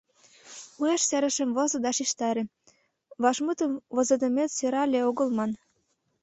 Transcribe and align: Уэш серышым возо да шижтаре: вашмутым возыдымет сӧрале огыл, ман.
Уэш 0.79 1.01
серышым 1.09 1.49
возо 1.57 1.77
да 1.85 1.91
шижтаре: 1.97 2.43
вашмутым 3.23 3.71
возыдымет 3.95 4.49
сӧрале 4.57 4.99
огыл, 5.09 5.27
ман. 5.37 5.51